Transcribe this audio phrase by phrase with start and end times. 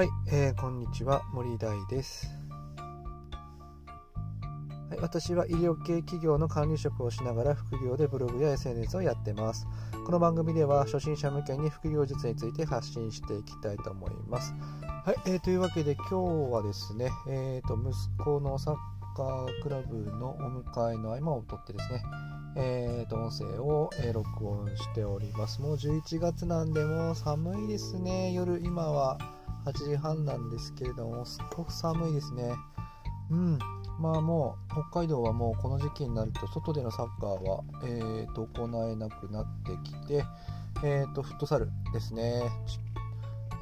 [0.00, 2.26] はい、えー、こんにちは森大です、
[4.88, 9.66] はい、私は医療系企業の管理職をしながら副業でブログや SNS をやってます
[10.06, 14.54] この番組では初心者向けに副業術について発信していきたいと思います
[15.04, 18.76] はい、えー、というわけで今日はですね、えー、と息子のサッ
[19.14, 22.02] カークラブのお迎えの合間を取ってですね
[22.56, 25.62] えー、と音声を、えー録音しております。
[25.62, 28.32] もう11月なんで、もう寒いですね。
[28.32, 29.18] 夜、今は
[29.64, 32.54] 8時半なんですけれども、すっごく寒いですね。
[33.30, 33.58] うん。
[33.98, 40.24] まあもう、北海道はもうこの時期になると、外でのサッカーは、えー、と行えなくなってきて、
[40.82, 42.42] えー、とフットサルですね。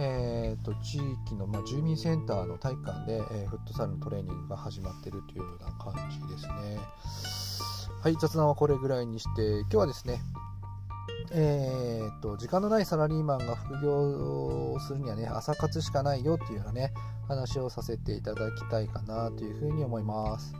[0.01, 6.79] えー、と地域の、ま、住民センターの体育館で、えフットサルのトレーニングが始まっているというような感じですね。
[8.01, 10.21] はい、雑談はこれぐらいにして、今日はですね、
[11.31, 16.93] えー、と、時間のないサラリーマンが副業をするにはね、朝活しかないよっていうようなね、
[17.29, 20.55] 話をさせていただきたいかなというふうに思います。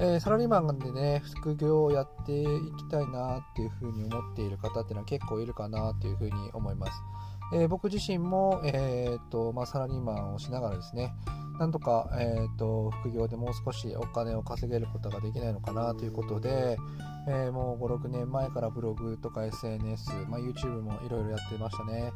[0.00, 2.46] えーサラリーマンでね、副業をやってい
[2.76, 6.92] きたいなっていうふうに思っている方っていうのは結構いるかなというふうに思います。
[7.54, 11.14] えー僕自身も、えーとまあ、サラリーマンをしながらですね、
[11.58, 16.78] なんとか、えー、と副業でもう少しお金を稼げることができないのかなということで、
[17.28, 22.12] えーもう5、6年前からブログとか SNS、まあ、YouTube もいろいろやってましたね。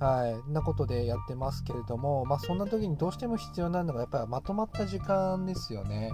[0.00, 6.10] はい、なことでやってますけれども、まあ、そんな時にどうしても必要なのがやっぱりまとまった時間ですよね。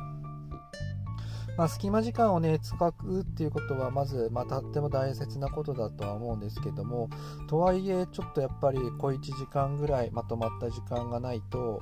[1.57, 7.09] まあ、隙間時間をね、使うっていうことは、まず、まあ、とっても大切なことだとは思うんですけども、
[7.49, 11.81] とはいえ、ちょっとやっぱり小1時間ぐらいまとまった時間がないと、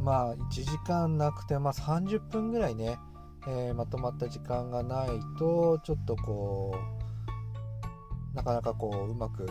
[0.00, 2.98] まあ、1時間なくて、まあ、30分ぐらいね、
[3.48, 6.74] えーまとまった時間がないと、ちょっとこ
[8.32, 9.46] う、なかなかこう、うまく、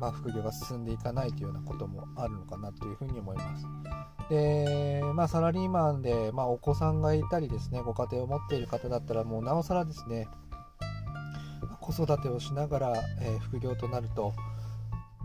[0.00, 3.66] まあ、副業が進んでいかないというようなこともあるのかなというふうに思います。
[4.30, 10.26] で、まあ、サラリーマンで、まあ、お子さんがいたりですね、ご家庭を持っている方だったら、もうなおさらですね、
[11.80, 14.32] 子育てをしながら、えー副業となると、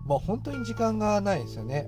[0.06, 1.86] もう本当に時間がないですよね。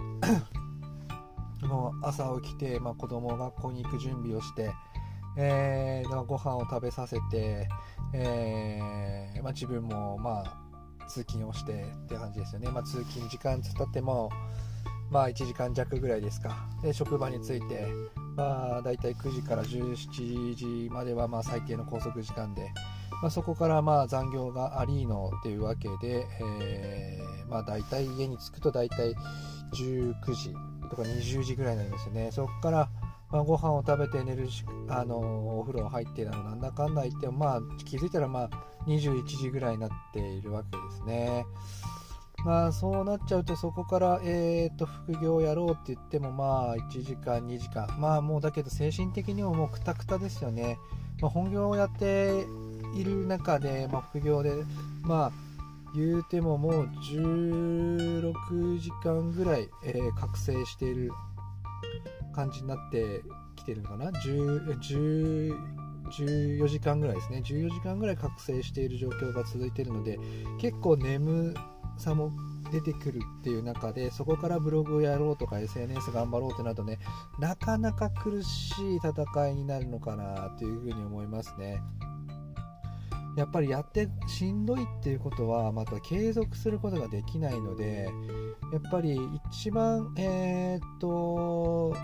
[2.01, 4.71] 朝起きて、まあ、子供学校に行く準備をして、
[5.37, 7.67] えーまあご飯を食べさせて、
[8.13, 12.69] えーまあ、自分も、まあ、通勤をしてって感じですよね。
[12.69, 14.29] まあ、通勤時間つったっても、
[15.09, 16.69] まあ、1時間弱ぐらいですか。
[16.81, 17.87] で、職場に着いて、
[18.35, 22.71] まあ、だいたい9時から17時までは、まあ、最低の拘束時間で、
[23.21, 29.13] まあ、そこから、まあ、残業がありのっていうわけで、えーまあ、だいたい家に着くとだいたい
[29.73, 30.55] 19時
[30.91, 32.29] とか20時ぐらいになりますよね。
[32.31, 32.89] そこから、
[33.31, 38.49] まあ、ご飯を食べて寝るし、あのお風呂入ってなのなんだかんだ言っても、まあ、気づいたら、まあ、
[38.87, 41.45] 21時ぐらいになっているわけですね。
[42.43, 50.79] まあそうなっちゃうとそこから、えー、と副業をやろうって言ってもまあ1時間2時間まあもうだけど精神的にももうくたくたですよね、
[51.21, 52.45] まあ、本業をやって
[52.95, 54.53] いる中で、まあ、副業で
[55.03, 55.31] まあ
[55.93, 61.11] 言うてももう16時間ぐらい、えー覚醒している
[62.33, 63.21] 感じになって
[63.55, 67.41] きてるのかな？14時間ぐらいですね。
[67.45, 70.19] 14時間ぐらい覚醒している状況が続いているので
[70.59, 71.53] 結構眠
[71.97, 72.31] さも
[72.71, 76.99] 出てくるっていう中でそこからブログをやろうとか SNS 頑張ろうってなるとね
[77.39, 81.81] なかなか苦しい戦いになるのかなというふうに思いますね。
[83.37, 88.09] やっぱりやってしんどいっていうことはまた継続することができないので
[88.73, 89.17] やっぱり
[89.51, 91.95] 一番えーっと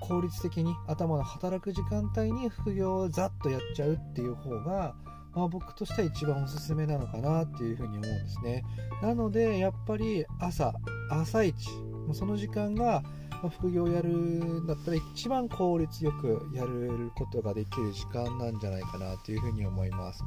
[0.00, 4.94] 効率的に頭の働く時間帯に副業をざっとやっちゃうっていう方が、
[5.34, 8.64] まあ、僕としては一番おすすめなのかなっていうふうに思うんですね。
[9.02, 10.74] なのでやっぱり朝
[11.10, 11.54] 朝一
[12.12, 13.02] その時間が
[13.44, 20.24] まあ副業やるんだったら一番効率よくやることができる時間なんじゃないかなというふうに思います。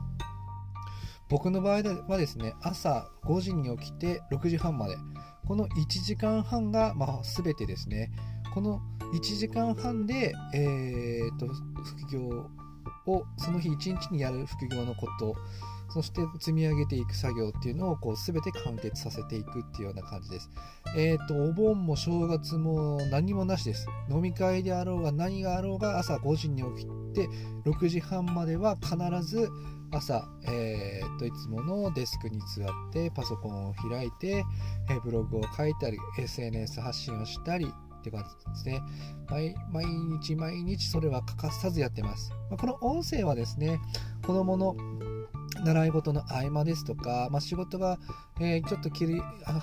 [1.27, 4.95] 僕の場合はですね朝5時に起きて6時半まで。
[5.47, 8.11] この1時間半が、まあ、全てですね。
[8.53, 8.81] この
[9.13, 12.49] 1時間半で、えー、と副業
[13.07, 15.35] をその日1日にやる副業のこと。
[15.97, 20.51] そして積み上げていく作業っていうのをこう全て完結させていくっていうような感じです。
[20.95, 23.87] えっ、と、お盆も正月も何もなしです。
[24.07, 27.27] 飲み会であろうが何があろうが朝5時に起きて
[27.65, 29.49] 6時半までは必ず
[29.89, 34.45] 朝、えー、といつものデスクに座ってパソコンを開いて、
[34.91, 38.81] えーブログを書いたり SNS 発信をしたりって感じですね
[39.29, 39.85] 毎毎
[40.21, 43.79] 日毎日それは欠かさずやってます、まあこの音声はですね
[44.25, 44.75] 子供の
[45.63, 47.97] 習い事の合間ですとか、まあ、仕事が、
[48.39, 49.21] えー、ちょっと切り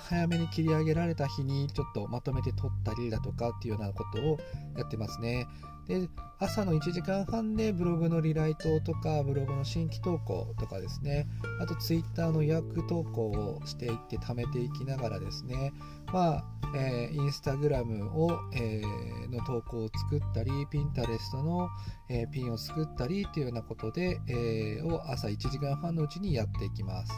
[0.09, 4.39] 早めに切り上げられた日にちょっとまとめて撮ったりだとかっていうようなことを
[4.77, 5.47] やってますね。
[5.87, 6.09] で
[6.39, 11.27] 朝の1時間半でブログのリライトとかブログの新規投稿とかですね。
[11.61, 15.71] あとツイッターの予約投稿をしていって貯めていきながらですね。
[16.11, 16.45] まあ、
[16.75, 21.69] えー、インスタグラムを、えー、の投稿を作ったりピンタレストの、
[22.09, 27.13] えー、ピンを作ったりというようなことで、え、を朝1時間半のうちにやっていきます、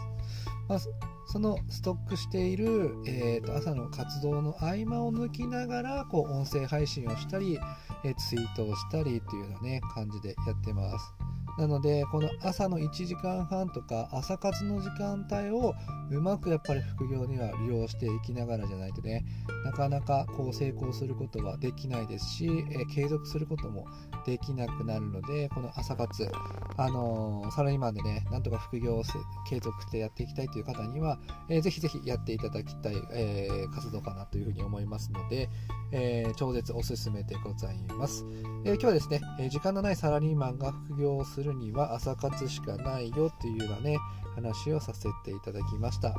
[0.67, 0.79] まあ
[1.25, 7.59] そのストックしている、えー、と朝の活動の合間を抜きながらこう音声配信をしたり、
[8.05, 11.16] えー、ツイートをしたりというような、ね、感じでやってます。
[11.57, 15.73] なのでこの朝の1時間半とか朝活の時間帯を
[16.11, 19.25] うまくやっぱり副業には利用していきながらじゃないとね
[19.65, 23.85] なかなかこう成功することはできないですし、えー、継続することも
[24.25, 26.29] できなくなるのでこの朝活、
[26.77, 29.03] あのー、サラリーマンでねなんとか副業を
[29.49, 31.19] 継続してやっていきたいという方には、
[31.49, 35.49] えー、ぜひぜひやっていただきたい、えー、活動かなというふうに思いますので、
[35.91, 38.25] えー、超絶おすすめでございます、
[38.63, 43.97] え今日はですね、え時間のないサラリーマンが副業をするには朝活しかないよっていうようなね
[44.35, 46.15] 話をさせていただきました。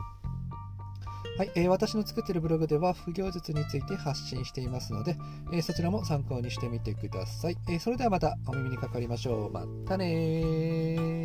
[1.38, 5.16] はい、えー、私の作っているブログでは副業術について発信していますので、
[5.52, 9.52] えー、そちらも参考にしてみてください、えー、それではまたお耳にかかりましょう。
[9.52, 11.18] またね